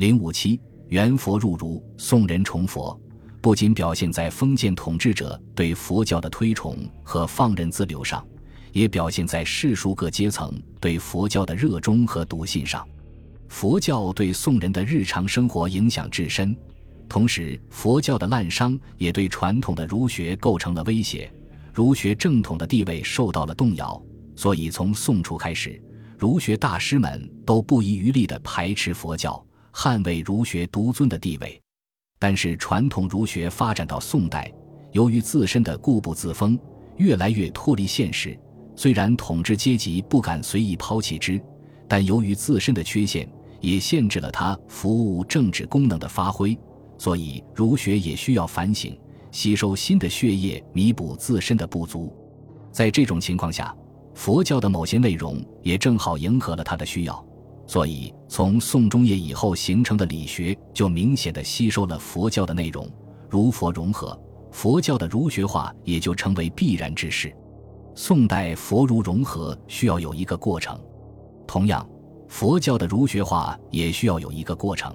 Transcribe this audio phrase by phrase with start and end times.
[0.00, 0.58] 零五七，
[0.88, 2.98] 元佛入儒，宋人崇佛，
[3.42, 8.26] 不仅表现在封建统治者对佛教的推崇和放任自流上，
[8.72, 10.50] 也表现在世俗各阶层
[10.80, 12.82] 对佛教的热衷和笃信上。
[13.50, 16.56] 佛教对宋人的日常生活影响至深，
[17.06, 21.30] 同时佛教的滥觞也对传统的儒学构成了威胁，
[21.74, 24.02] 儒学正统的地位受到了动摇。
[24.34, 25.78] 所以，从宋初开始，
[26.16, 31.60] 儒学大师们都不遗余力地排斥佛教，捍卫儒学独尊的地位。
[32.18, 34.52] 但是，传统儒学发展到宋代，
[34.92, 36.58] 由于自身的固步自封，
[36.96, 38.38] 越来越脱离现实。
[38.76, 41.40] 虽然统治阶级不敢随意抛弃之，
[41.88, 43.26] 但由于自身的缺陷，
[43.60, 46.58] 也限制了它服务政治功能的发挥。
[46.98, 48.98] 所以，儒学也需要反省，
[49.30, 52.14] 吸收新的血液，弥补自身的不足。
[52.70, 53.74] 在这种情况下，
[54.14, 57.24] 佛教的某些内容也正好迎合了他的需要，
[57.70, 62.84] 所以从宋中叶以后形成的理学就明显的吸收了佛教的内容，
[63.28, 67.32] 儒佛融合，佛教的儒学化也就成为必然之事。
[67.94, 70.76] 宋代佛儒融合需要有一个过程，
[71.46, 71.88] 同样，
[72.26, 74.92] 佛教的儒学化也需要有一个过程。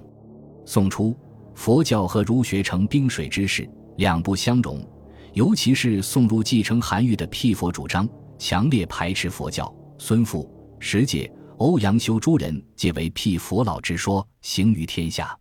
[0.66, 1.16] 宋初，
[1.54, 4.86] 佛教和儒学成冰水之势，两不相容，
[5.32, 8.06] 尤其是宋儒继承韩愈的辟佛主张。
[8.36, 10.46] 强烈排斥佛教，孙复、
[10.78, 15.36] 石解、欧阳修诸人皆为辟佛老之说行于天下。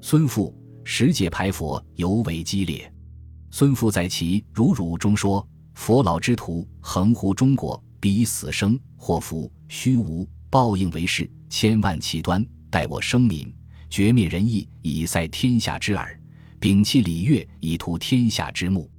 [0.00, 2.90] 孙复、石解排佛尤为激烈。
[3.50, 12.44] 孙复在其《儒儒》中说：“佛老之徒横乎中国，彼死生，祸福虚无，报应为事，千万其端。
[12.70, 13.52] 待我生民，
[13.90, 16.06] 绝灭仁义，以塞天下之耳；
[16.58, 18.90] 摒弃礼乐，以图天下之目。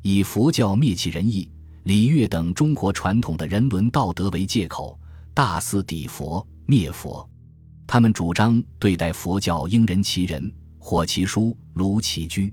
[0.00, 1.50] 以佛教灭弃仁义。”
[1.84, 4.98] 礼乐等中国传统的人伦道德为借口，
[5.38, 7.24] 大肆抵佛灭佛。
[7.86, 12.52] 他们主张对待佛教应人其人，火其书，炉其居。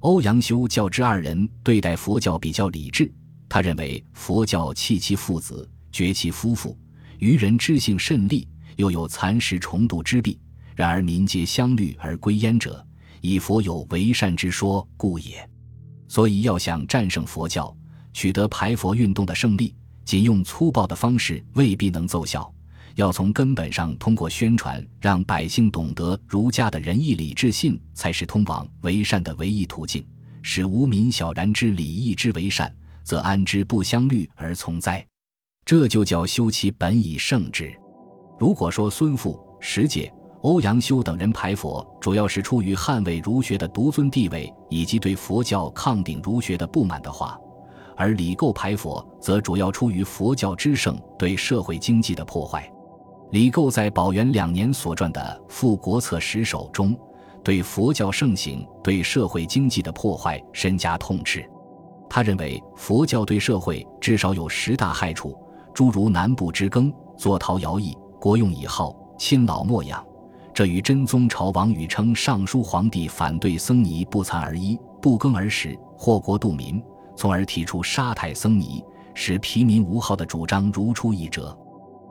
[0.00, 3.08] 欧阳修、教之二人对待佛教比较理智。
[3.48, 6.76] 他认为佛教弃其父子，绝其夫妇，
[7.20, 10.36] 愚人知性甚利，又有蚕食虫毒之弊。
[10.74, 12.84] 然而民皆相虑而归焉者，
[13.20, 15.48] 以佛有为善之说故也。
[16.08, 17.72] 所以要想战胜佛教。
[18.12, 22.50] 取得排佛运动的胜利，仅用粗暴的方式未必能奏效。
[22.94, 30.02] 要从根本上通过宣传，让百姓懂得儒家的仁义礼智信才是通往为善的唯一途径。
[30.40, 35.04] 使无民小然之礼义之为善，则安之不相虑而从哉？
[35.64, 37.74] 这就叫修其本以胜之。
[38.38, 40.10] 如果说孙复、石解、
[40.42, 47.36] 欧阳修等人排佛，主要是出于捍卫儒学的独尊地位，以及对佛教抗顶儒学的不满的话，
[47.96, 52.70] 而李构排佛，则主要出于佛教之盛对社会经济的破坏。
[53.30, 55.20] 李构在宝元两年所撰的
[55.50, 56.96] 《复国策十首》中，
[57.42, 61.48] 对佛教盛行对社会经济的破坏深加痛斥。
[62.08, 65.36] 他认为，佛教对社会至少有十大害处，
[65.74, 70.04] 诸如南部之耕、坐陶徭役、国用以耗、亲老莫养，
[70.54, 76.80] 这与真宗朝王禹称尚书皇帝反对僧尼不蚕而衣、不耕而食、祸国度民。
[77.16, 78.84] 从而提出杀太僧尼，
[79.14, 81.56] 使平民无号的主张如出一辙，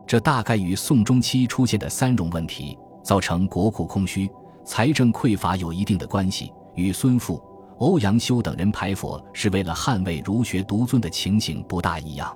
[0.07, 4.29] 这大概与宋中期出现的三种问题造成国库空虚、
[4.65, 6.51] 财政匮乏有一定的关系。
[6.73, 7.41] 与孙复、
[7.77, 12.35] 欧阳修等人排佛是为了捍卫儒学独尊的情形不大一样。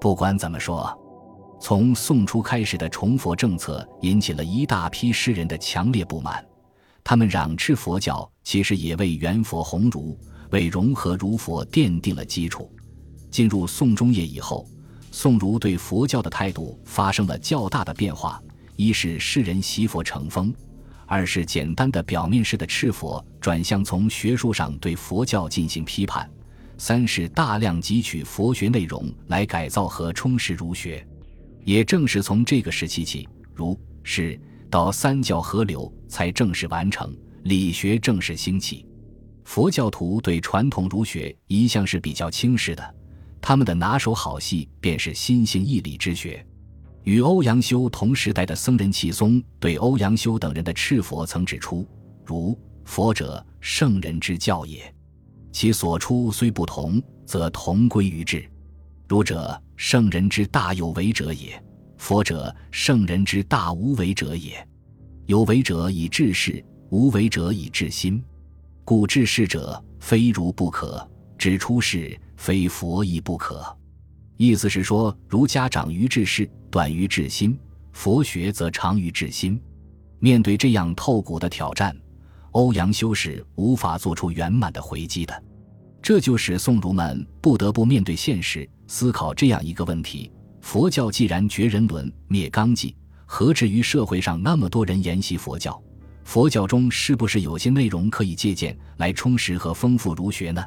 [0.00, 0.96] 不管怎么说，
[1.60, 6.42] 从宋初开始的崇佛政策引起了一大批诗人的强烈不满，
[7.02, 10.16] 他们嚷斥佛教其实也为元佛弘儒。
[10.50, 12.70] 为融合儒佛奠定了基础。
[13.30, 14.66] 进入宋中叶以后，
[15.10, 18.42] 宋儒对佛教的态度发生了较大的变化：
[18.76, 20.52] 一是世人习佛成风；
[21.06, 26.26] 二是简单的表面式的斥佛转向从学术上对佛教进行批判；
[26.78, 31.06] 三是大量汲取佛学内容来改造和充实儒学。
[31.64, 34.40] 也正是从这个时期起，儒、释
[34.70, 38.86] 到三教合流才正式完成，理学正式兴起。
[39.46, 42.94] 佛教徒对传统儒学一向是比较轻视的，
[43.40, 46.44] 他们的拿手好戏便是心性义理之学。
[47.04, 51.86] 与欧阳修同时代的僧人契宗对欧阳修等人的斥佛曾指出
[52.26, 54.92] ：“如佛者，圣人之教也，
[55.52, 58.44] 其所出虽不同，则同归于治。
[59.08, 61.52] 儒者，圣人之大有为者也；
[61.98, 64.66] 佛者，圣人之大无为者也。
[65.26, 68.20] 有为者以治世，无为者以治心。”
[68.86, 71.04] 故治世者，非儒不可；
[71.36, 73.76] 指出世，非佛亦不可。
[74.36, 77.50] 意思是说，儒家长于治世，短于治心；
[77.92, 79.60] 佛学则长于治心。
[80.20, 81.96] 面对这样透骨的挑战，
[82.52, 85.42] 欧阳修是无法做出圆满的回击的。
[86.00, 90.30] 这就使宋儒们不得不面对现实，思考这样一个问题：
[90.60, 92.94] 佛教既然绝人伦、灭纲纪，
[93.24, 95.82] 何至于社会上那么多人研习佛教？
[96.26, 100.62] 佛教中是不是有些内容可以借鉴来充实和丰富儒学呢？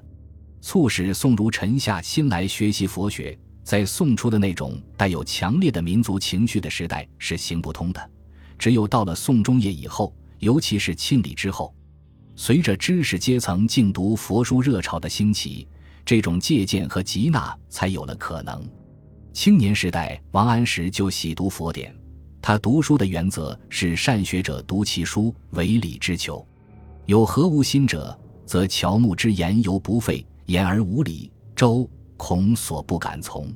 [0.61, 8.09] 促使宋儒沉下心来学习佛学，在宋初的那种带有强烈的民族情绪的时代是行不通的。
[8.57, 11.75] 只有到了宋中叶以后，尤其是庆历之后。
[12.37, 15.67] 随着知识阶层竞读佛书热潮的兴起，
[16.05, 18.65] 这种借鉴和集纳才有了可能。
[19.33, 21.93] 青年时代，王安石就喜读佛典，
[22.41, 26.45] 他读书的原则是善学者读其书，为理之求；
[27.05, 33.53] 有何无心者，则乔木之言犹不废，言而无理，周孔所不敢从。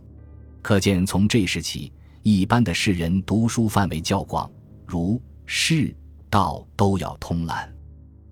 [0.62, 1.92] 可见，从这时起，
[2.22, 4.50] 一般的士人读书范围较广，
[4.86, 5.96] 儒、释、
[6.30, 7.74] 道都要通览。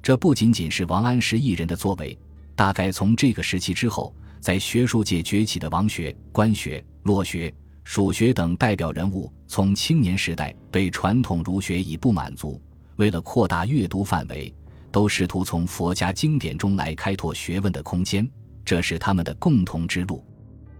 [0.02, 2.18] 这不仅仅是王安石一人的作为，
[2.56, 7.54] 大概从这个时期之后，在学术界崛起的王学、官学、洛学、
[7.94, 12.58] 蜀学等代表人物，从青年时代对传统儒学已不满足，
[12.96, 14.56] 为了扩大阅读范围，
[14.94, 18.26] 都试图从佛家经典中来开拓学问的空间，
[18.64, 20.24] 这是他们的共同之路。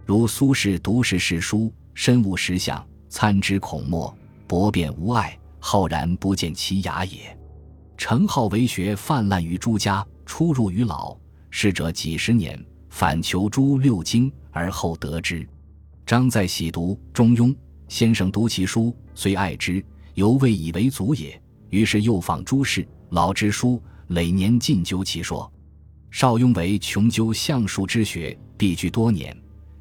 [0.06, 4.16] 如苏轼读世事书，深悟实相，参知孔墨，
[4.46, 7.38] 博辩无碍，浩然不见其雅也。
[7.98, 11.14] 程颢为学泛滥于诸家，出入于老，
[11.50, 15.46] 逝者几十年，反求诸六经而后得之。
[16.12, 17.48] 张在喜读《中庸》，
[17.88, 19.82] 先生读其书，虽爱之，
[20.12, 21.40] 犹未以为足也。
[21.70, 25.50] 于是又访诸事，老之书，累年尽究其说。
[26.10, 29.34] 邵雍为穷究相术之学，避居多年，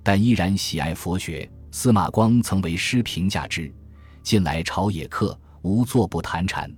[0.03, 1.51] 但依然喜爱佛学。
[1.69, 3.69] 司马光曾为师评价之
[4.23, 6.73] ：“近来朝野客，无坐不谈禅。”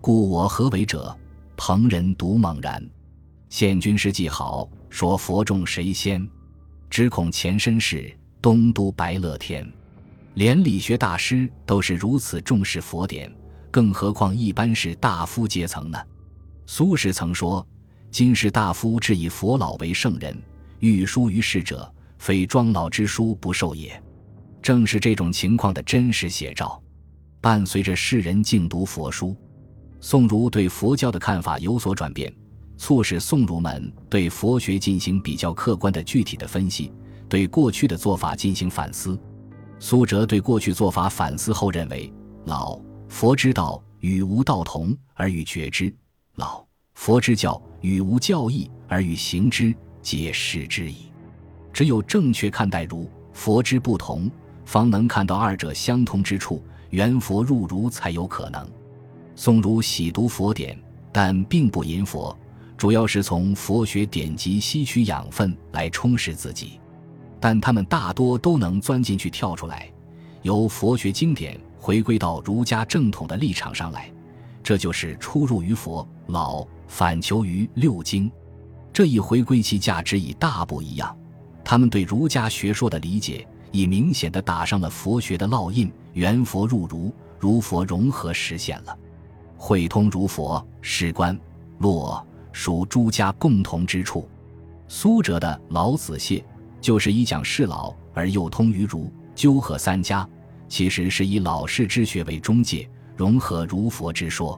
[0.00, 1.14] 故我何为者？
[1.54, 2.82] 朋人独猛然。
[3.50, 6.26] 现军师记好，说佛众谁先？
[6.88, 8.10] 只恐前身是
[8.46, 9.68] 东都白乐天。
[10.34, 13.28] 连理学大师都是如此重视佛典，
[13.72, 15.98] 更何况一般是大夫阶层呢？
[16.64, 17.66] 苏轼曾说
[18.08, 20.40] ：“今世大夫至以佛老为圣人，
[20.78, 24.00] 欲书于世者，非庄老之书不受也。”
[24.62, 26.80] 正是这种情况的真实写照。
[27.40, 29.34] 伴随着世人静读佛书。
[30.00, 32.32] 宋儒对佛教的看法有所转变，
[32.76, 36.92] 促使宋儒们对佛学进行比较客观的具体的分析，
[37.28, 39.18] 对过去的做法进行反思。
[39.78, 42.12] 苏辙对过去做法反思后认为：
[42.44, 45.92] 老佛之道与无道同，而与觉之；
[46.36, 46.64] 老
[46.94, 51.12] 佛之教与无教义，而与行之，皆失之矣。
[51.72, 54.30] 只有正确看待儒佛之不同，
[54.64, 58.66] 方能看到二者相通之处，圆佛入儒才有可能。
[59.34, 60.78] 宋儒喜读佛典，
[61.12, 62.34] 但并不吟佛，
[62.78, 66.80] 主要是从佛学典籍吸取养分来充实自己。
[67.40, 69.90] 但他们大多都能钻进去跳出来，
[70.42, 74.10] 由佛学经典回归到儒家正统的立场上来，
[74.62, 78.30] 这就是出入于佛老，反求于六经。
[78.92, 81.16] 这一回归其价值已大不一样。
[81.62, 88.98] 他们对儒家学说的理解，已明显的打上了佛学的烙印，圆佛入儒，儒佛融合实现了。
[89.58, 91.38] 会通儒佛史观
[91.78, 94.28] 洛属诸家共同之处。
[94.88, 96.38] 苏辙的《老子谢》
[96.86, 100.24] 就是以讲世老而又通于儒，纠合三家，
[100.68, 104.56] 其实是以老氏之学为中介，融合儒佛之说。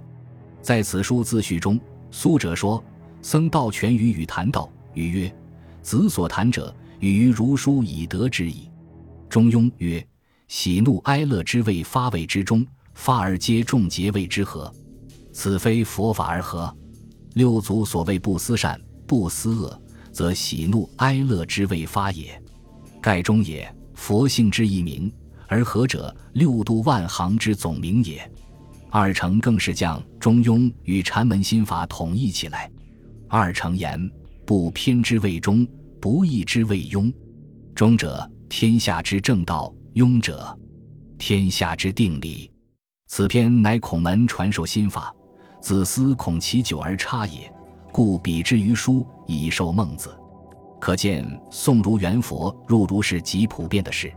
[0.61, 1.81] 在此书自序中，
[2.11, 2.85] 苏辙说
[3.23, 5.35] ：“僧道全于与谈道，语曰
[5.81, 8.69] ：‘子所谈者，与于儒书以得之矣。’
[9.31, 10.07] 中庸曰
[10.49, 14.71] ：‘喜怒哀乐之谓发谓之中，发而皆众结谓之和。’”
[15.33, 16.77] 此非佛法而合。
[17.33, 19.83] 六祖所谓不思善，不思恶，
[20.19, 22.43] 则喜怒哀乐之谓发也。
[23.01, 25.09] 盖中也，佛性之一名；
[25.47, 28.29] 而合者，六度万行之总名也。
[28.91, 32.69] 二程更是将中庸与禅门心法统一起来。
[33.29, 34.11] 二程言：
[34.45, 35.65] 不偏之谓中，
[36.01, 37.15] 不义之谓庸。
[37.73, 40.59] 中者，天下之正道；庸者，
[41.17, 42.51] 天下之定理。
[43.07, 45.15] 此篇乃孔门传授心法。
[45.61, 47.53] 子思恐其久而差也，
[47.93, 50.17] 故比之于书，以授孟子。
[50.81, 54.13] 可见宋儒元佛入儒是极普遍的事。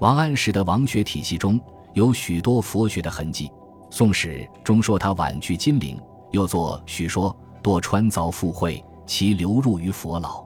[0.00, 1.60] 王安石的王学体系中
[1.94, 3.46] 有许多佛学的痕迹。
[3.88, 6.00] 《宋史》中说他婉拒金陵，
[6.30, 10.44] 又作许说多穿凿附会，其流入于佛老。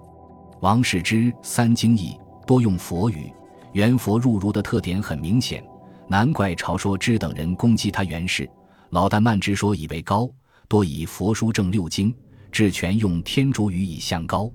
[0.61, 3.33] 王氏之《三经义》多用佛语，
[3.73, 5.65] 元佛入儒的特点很明显，
[6.09, 8.51] 难怪朝说之等人攻击他元氏。
[8.91, 10.29] 老聃慢之说以为高，
[10.69, 12.15] 多以佛书正六经，
[12.51, 14.51] 智权用天竺语以相高。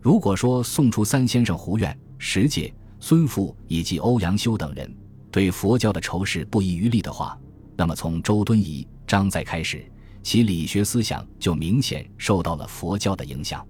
[0.00, 4.92] 如果说宋初三先生胡愿、石介、孙复以及欧阳修等人
[5.30, 7.38] 对佛教的仇视不遗余力的话，
[7.76, 9.84] 那么从周敦颐、张载开始，
[10.22, 13.66] 其理学思想就明显受到了佛教的影响。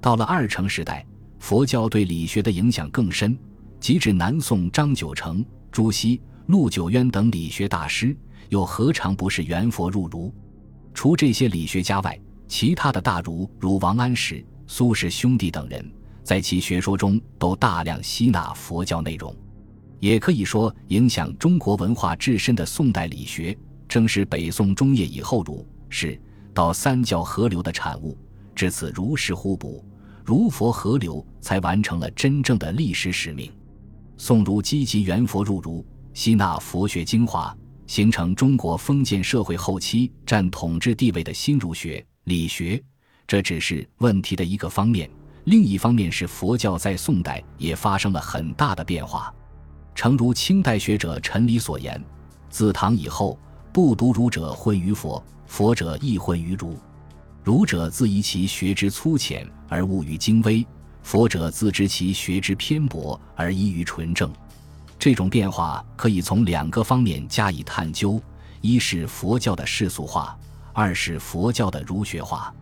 [0.00, 1.04] 到了二程时代，
[1.38, 3.36] 佛教对理学的影响更深，
[3.80, 8.16] 及至南宋张九成、朱熹、陆九渊等理学大师。
[8.48, 10.34] 又何尝不是圆佛入儒？
[10.92, 12.18] 除这些理学家外，
[12.50, 15.88] 其他的大儒如王安石、苏轼兄弟等人，
[16.24, 19.32] 在其学说中都大量吸纳佛教内容。
[20.00, 23.56] 也可以说，影响中国文化至深的宋代理学，
[23.88, 26.20] 正是北宋中叶以后儒释
[26.52, 28.18] 道三教合流的产物。
[28.52, 29.84] 至此，儒释互补，
[30.24, 33.48] 儒佛合流，才完成了真正的历史使命。
[34.16, 37.56] 宋儒积极圆佛入儒，吸纳佛学精华。
[37.86, 42.82] 形成中国封建社会后期占统治地位的新儒学理学，
[43.26, 45.10] 这只是问题的一个方面。
[45.44, 49.34] 另一方面是佛教在宋代也发生了很大的变化。
[49.94, 52.02] 诚如清代学者陈理所言
[52.50, 53.38] ：“自唐以后，
[53.72, 56.78] 不读儒者混于佛，佛者亦混于儒。
[57.42, 60.64] 儒者自疑其学之粗浅而误于精微，
[61.02, 64.30] 佛者自知其学之偏薄而依于纯正。”
[64.98, 68.20] 这种变化可以从两个方面加以探究：
[68.60, 70.38] 一是佛教的世俗化，
[70.80, 72.54] 二是佛教的儒学化。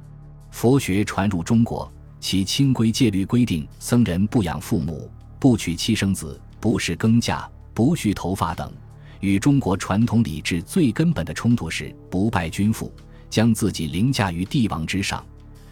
[0.51, 5.09] 佛学传入中国，其清规戒律规定僧人不养父母、
[5.39, 8.73] 不娶妻生子、不事耕稼、不蓄头发等，
[9.21, 12.93] 与中国传统礼制最根本的冲突是不拜君父，
[13.31, 15.25] 将自己凌驾于帝王之上，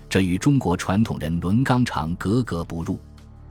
[0.09, 2.97] 这与中国传统人伦纲常格格不入。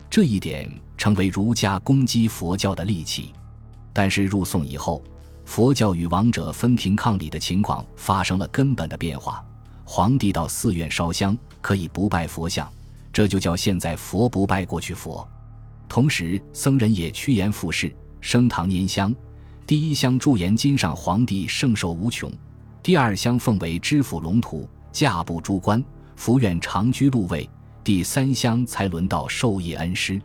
[0.10, 3.34] 这一点成为儒家攻击佛教的利器，
[3.92, 5.04] 但是入宋以后，
[5.46, 9.46] 佛教与王者分庭抗礼的情况发生了根本的变化。
[9.86, 12.68] 皇帝到寺院烧香可以不拜佛像，
[13.14, 15.25] 这就叫现在佛不拜过去佛。
[15.88, 19.16] 同时，僧人也趋炎附势，升堂拈香。
[19.68, 22.32] 第一香驻颜金上皇帝圣寿无穷，
[22.82, 25.84] 第二香奉为知府龙图，驾部诸官，
[26.16, 27.48] 福愿长居禄位。
[27.84, 30.20] 第三香才轮到授业恩师，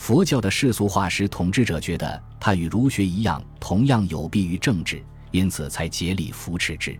[0.00, 6.98] 佛教的世俗化使统治者觉得它与儒学一样，同样有弊于政治，因此才竭力扶持之。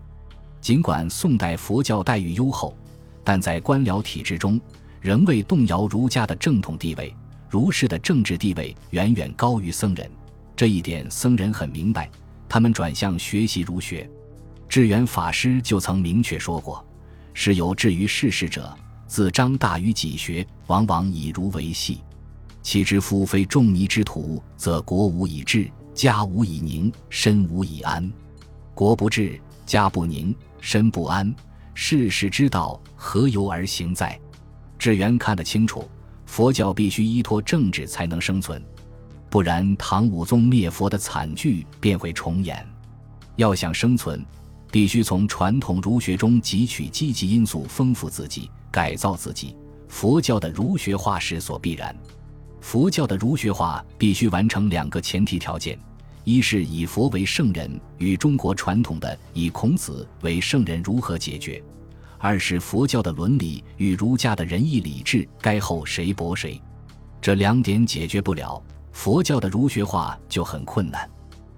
[0.61, 2.77] 尽管宋代佛教待遇优厚，
[3.23, 4.61] 但在官僚体制中
[4.99, 7.11] 仍未动摇儒家的正统地位。
[7.49, 10.07] 儒士的政治地位远远高于僧人，
[10.55, 12.07] 这一点僧人很明白，
[12.47, 14.07] 他们转向学习儒学。
[14.69, 16.85] 智远法师就曾明确说过
[17.33, 18.71] ：“是有志于世事者。”
[19.07, 21.99] 自张大于己学，往往以儒为系。
[22.61, 28.11] 其之夫非仲尼之徒，则国无以治，家无以宁，身无以安。
[28.73, 31.33] 国不治，家不宁，身不安，
[31.73, 34.19] 世事之道何由而行在？
[34.77, 35.89] 智源看得清楚，
[36.25, 38.63] 佛教必须依托政治才能生存，
[39.29, 42.65] 不然唐武宗灭佛的惨剧便会重演。
[43.37, 44.23] 要想生存，
[44.71, 48.49] 必须从传统儒学中汲取积极因素，丰富自己。
[48.71, 49.53] 改造自己，
[49.89, 51.93] 佛教的儒学化是所必然。
[52.61, 55.77] 佛教的儒学化必须完成两个前提条件：
[56.23, 61.61] 一是以佛为圣人，与中国传统的以孔子为圣人如何解决；
[62.19, 66.61] 二是佛教的伦理与儒家的仁义礼智该厚谁薄谁。
[67.19, 71.09] 这两点解决不了，佛教的儒学化就很困难。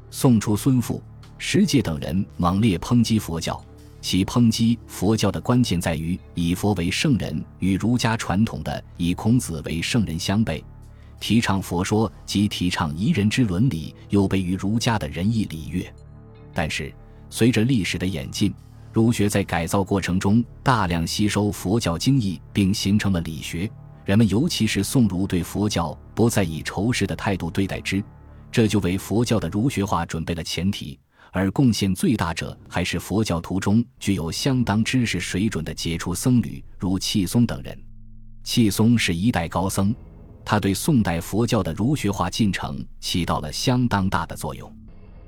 [0.10, 1.04] 宋初孙复、
[1.38, 3.62] 石介等人猛烈抨击佛教。
[4.02, 10.62] 其抨击佛教的关键在于以佛为圣人，与儒家传统的以孔子为圣人相悖；
[11.24, 15.90] 提倡佛说即提倡夷人之伦理，又悖于儒家的仁义礼乐。
[16.54, 16.94] 但是，
[17.30, 18.54] 随着历史的演进，
[18.92, 23.72] 儒学在改造过程中大量吸收佛教经义，并形成了理学。
[24.04, 28.04] 人们尤其是宋儒对佛教不再以仇视的态度对待之，
[28.52, 31.00] 这就为佛教的儒学化准备了前提。
[31.32, 37.82] 而贡献最大者还是佛教徒中具有相当知识水准的杰出僧侣，如契松等人。
[38.44, 39.96] 契松是一代高僧，
[40.46, 44.72] 他对宋代佛教的儒学化进程起到了相当大的作用。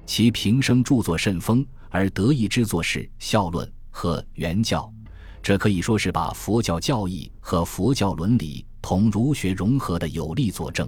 [0.05, 4.81] 其平生著作甚丰，而得意之作是《孝论》和《原教》，
[5.41, 10.87] 这可以说是把佛教教义和佛教伦理同儒学融合的有力佐证。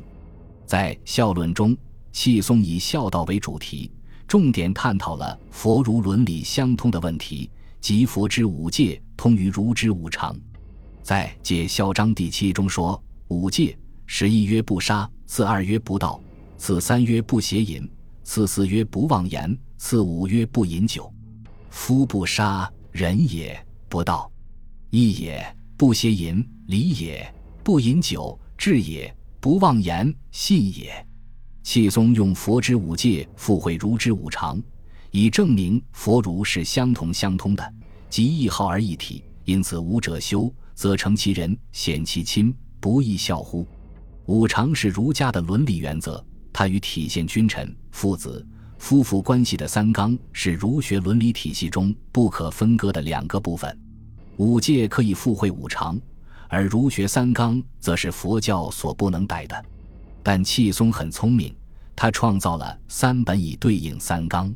[0.66, 1.76] 在《孝论》中，
[2.12, 3.92] 契松以孝道为主题。
[4.28, 10.36] 重点探讨了佛儒伦理相通的问题，即佛之五戒通于儒之五常。
[11.02, 16.20] 在《解孝章》第七中说：“五戒，十一曰不杀，次二曰不盗，
[16.58, 17.88] 次三曰不邪淫，
[18.24, 21.14] 次四曰不妄言，次五曰不饮酒。”
[21.70, 23.54] 夫不杀，人也；
[23.90, 24.32] 不道，
[24.90, 25.44] 义也；
[25.76, 27.22] 不邪淫，礼也；
[27.64, 31.06] 不饮酒，智也；不妄言，信也。
[31.62, 34.60] 契宗用佛之五戒附会儒之五常，
[35.12, 37.74] 以证明佛儒是相同相通的，
[38.10, 39.22] 即一号而一体。
[39.44, 43.68] 因此，五者修，则成其人，显其亲，不亦孝乎？
[44.28, 48.46] 五常是儒家的伦理原则，它与体现君臣、父子、
[48.78, 53.80] 夫妇关系的三纲是儒学伦理体系中不可分割的两个部分。
[54.36, 55.98] 五戒可以附会五常，
[56.50, 59.66] 而儒学三纲则是佛教所不能逮的。
[60.22, 61.56] 但契松很聪明，
[61.96, 64.54] 他创造了三本以对应三纲。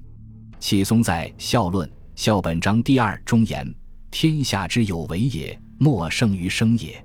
[0.60, 3.74] 契松在《孝论·孝本章第二》中言
[4.12, 7.02] ：“天下之有为也，莫胜于生也。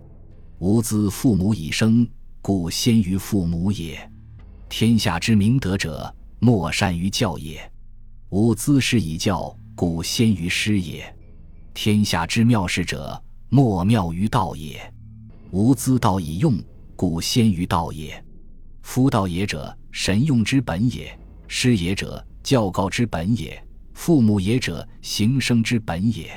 [0.58, 2.06] 吾资父母以生，
[2.46, 3.98] 故先于父母也。
[4.68, 7.60] 天下之明德者，莫善于教也。
[8.28, 11.12] 吾资师以教，故先于师也。
[11.74, 14.80] 天下之妙事者，莫妙于道也。
[15.50, 16.56] 吾资道以用，
[16.94, 18.24] 故先于道也。”
[18.80, 21.08] 夫道也者，神用之本也；
[21.48, 23.60] 师也者，教告之本也；
[23.92, 26.30] 父母也者，行生之本也。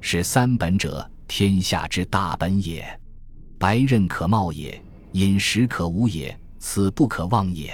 [0.00, 2.82] 是三本者，天下之大本也。
[3.58, 4.82] 白刃可冒也，
[5.14, 7.72] 饮食可无也，此不可忘也。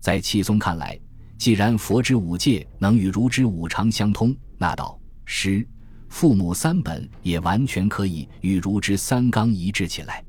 [0.00, 0.98] 在契宗看来，
[1.36, 5.66] 既然佛之五戒能与儒之五常相通，那道、师、
[6.08, 10.24] 父母三本也完全可以与儒之三纲一致起来。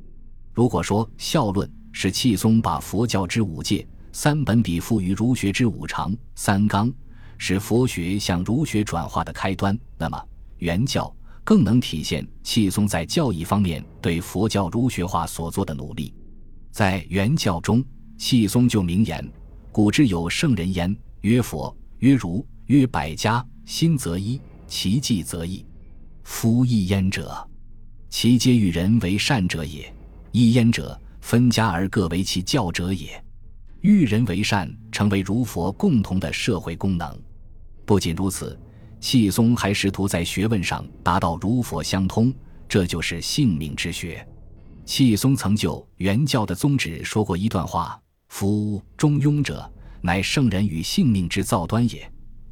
[0.51, 6.91] 如果说孝论，是契宗把佛教之五戒三本比附于儒学之五常三纲，
[7.38, 9.79] 使佛学向儒学转化的开端。
[9.97, 10.21] 那么
[10.57, 16.13] 原教更能体现契宗在教义方面对佛教儒学化所做的努力。
[16.73, 17.85] 在原教中，
[18.17, 19.23] 契宗就名言
[19.71, 25.63] ：“古之有圣人焉，曰佛，曰儒，曰百家，心则一，其迹则异。
[26.23, 27.47] 夫一焉者，
[28.09, 29.83] 其皆与人为善者也；
[30.31, 33.23] 一焉者。”分家而各为其教者也，
[33.79, 37.17] 育人为善，成为儒佛共同的社会功能。
[37.86, 38.59] 不仅如此，
[38.99, 42.33] 契宗还试图在学问上达到儒佛相通，
[42.67, 44.27] 这就是性命之学。
[44.86, 52.02] 契宗曾就原教的宗旨说过一段话：“夫中庸者，乃圣人与性命之造端也；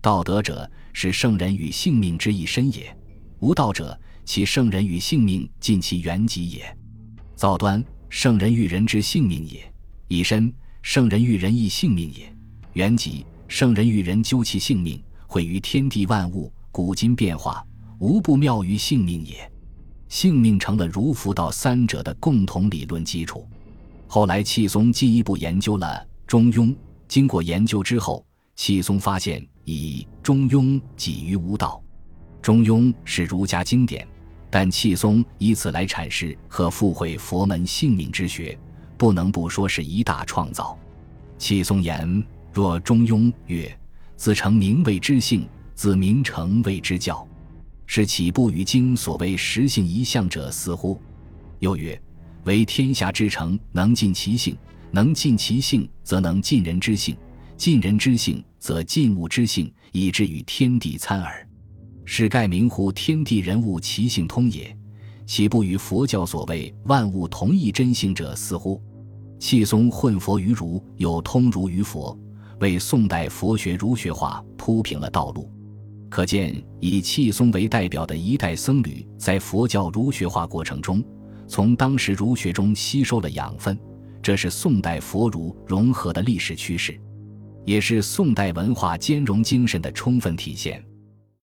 [0.02, 2.86] 道德者，是圣人与性命之一身也；
[3.40, 6.78] 无道者，其圣人与性命尽其原己也。
[7.36, 9.74] 造端。”圣人育人之性命也，
[10.10, 12.30] 以身；圣人育人亦性命也，
[12.74, 17.66] 原己；圣人育人究其性命，毁于天地万物，古今变化，
[18.00, 19.50] 无不妙于性命也。
[20.12, 23.48] 性命成了儒佛道三者的共同理论基础。
[24.08, 26.68] 后来契宗进一步研究了《中庸》，
[27.08, 28.26] 经过研究之后，
[28.58, 30.64] 契宗发现以《中庸》
[30.98, 31.82] 给于无道，
[32.42, 34.06] 《中庸》是儒家经典。
[34.50, 38.60] 但契宗以此来阐释和附会佛门性命之学，
[38.98, 40.78] 不能不说是一大创造。
[41.38, 42.22] 契宗言
[42.52, 43.74] ：“若中庸曰，
[44.18, 47.26] 自成名谓之性，自名成谓之教，
[47.94, 50.98] 是岂不与经所谓实性一向者似乎？”
[51.60, 52.02] 又曰
[52.48, 54.56] ：“为天下之成，能尽其性；
[54.92, 57.14] 能尽其性，则能尽人之性；
[57.58, 61.46] 尽人之性，则尽物之性，以至于天地参耳。”
[62.06, 64.74] 是盖名乎天地人物其性通也，
[65.26, 68.82] 岂不与佛教所谓万物同一真性者似乎？
[69.38, 72.18] 契宗混佛于儒，又通儒于佛，
[72.62, 75.52] 为宋代佛学儒学化铺平了道路。
[76.12, 81.02] 可见，以契松为代表的一代僧侣，在佛教儒学化过程中，
[81.48, 83.80] 从当时儒学中吸收了养分，
[84.22, 87.00] 这是宋代佛儒融合的历史趋势，
[87.66, 90.84] 也是宋代文化兼容精神的充分体现。